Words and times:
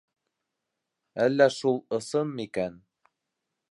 Әллә 1.27 1.49
шул 1.59 1.79
ысын 2.01 2.35
микән? 2.43 2.85